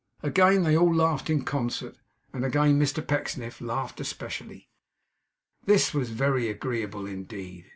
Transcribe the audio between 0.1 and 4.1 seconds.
Again they all laughed in concert; and again Mr Pecksniff laughed